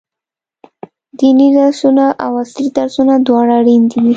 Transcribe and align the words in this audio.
ديني 1.19 1.47
درسونه 1.57 2.05
او 2.23 2.31
عصري 2.41 2.67
درسونه 2.77 3.13
دواړه 3.27 3.53
اړين 3.59 3.83
دي. 3.91 4.05